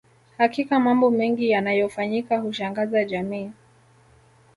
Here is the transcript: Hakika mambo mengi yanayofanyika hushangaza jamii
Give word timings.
Hakika 0.37 0.79
mambo 0.79 1.09
mengi 1.11 1.49
yanayofanyika 1.49 2.37
hushangaza 2.37 3.03
jamii 3.03 3.51